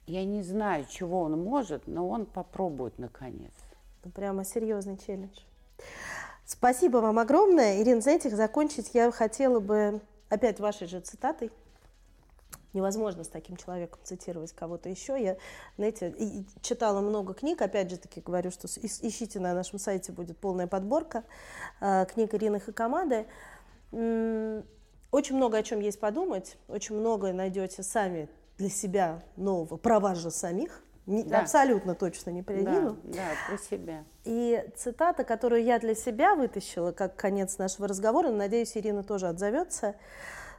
[0.08, 3.52] Я не знаю, чего он может, но он попробует наконец.
[4.02, 5.40] Это прямо серьезный челлендж.
[6.46, 7.82] Спасибо вам огромное.
[7.82, 10.00] Ирина, знаете, закончить я хотела бы
[10.30, 11.52] опять вашей же цитатой.
[12.76, 15.18] Невозможно с таким человеком цитировать кого-то еще.
[15.18, 15.38] Я,
[15.78, 16.14] знаете,
[16.62, 21.24] читала много книг, опять же таки говорю, что ищите на нашем сайте, будет полная подборка
[21.80, 23.28] э, книг Ирины Хакамады.
[23.92, 30.18] Очень много о чем есть подумать, очень много найдете сами для себя нового, про вас
[30.18, 31.40] же самих, не, да.
[31.40, 32.98] абсолютно точно не про Ирину.
[33.04, 34.04] Да, да, про себя.
[34.26, 39.96] И цитата, которую я для себя вытащила как конец нашего разговора, надеюсь, Ирина тоже отзовется.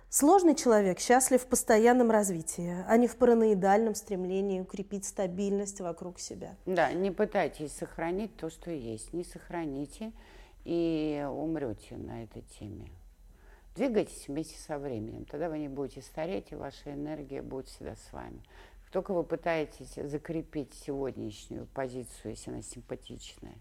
[0.08, 6.56] Сложный человек счастлив в постоянном развитии, а не в параноидальном стремлении укрепить стабильность вокруг себя.
[6.64, 9.12] Да, не пытайтесь сохранить то, что есть.
[9.12, 10.12] Не сохраните
[10.64, 12.88] и умрете на этой теме.
[13.74, 18.12] Двигайтесь вместе со временем, тогда вы не будете стареть, и ваша энергия будет всегда с
[18.12, 18.40] вами.
[18.84, 23.56] Как только вы пытаетесь закрепить сегодняшнюю позицию, если она симпатичная,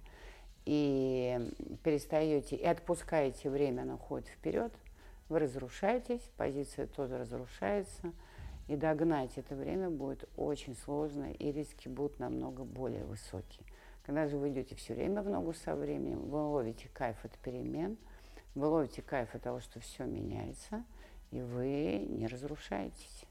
[0.64, 1.52] и
[1.84, 4.72] перестаете, и отпускаете время, оно уходит вперед,
[5.30, 8.14] вы разрушаетесь, позиция тоже разрушается,
[8.68, 13.66] и догнать это время будет очень сложно, и риски будут намного более высокие.
[14.06, 17.98] Когда же вы идете все время в ногу со временем, вы ловите кайф от перемен–
[18.56, 20.86] вы ловите кайф от того, что все меняется,
[21.32, 23.26] и вы не разрушаетесь,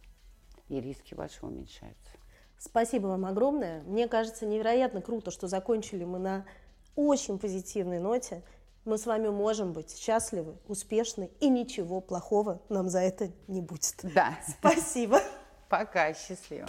[0.69, 2.19] и риски ваши уменьшаются.
[2.59, 3.83] Спасибо вам огромное.
[3.85, 6.47] Мне кажется невероятно круто, что закончили мы на
[6.95, 8.43] очень позитивной ноте.
[8.85, 13.97] Мы с вами можем быть счастливы, успешны, и ничего плохого нам за это не будет.
[14.03, 14.39] Да.
[14.59, 15.21] Спасибо.
[15.71, 16.69] Пока, счастливо.